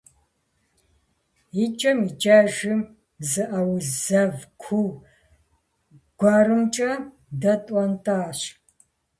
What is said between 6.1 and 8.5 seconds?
гуэрымкӀэ дэтӀуантӀащ.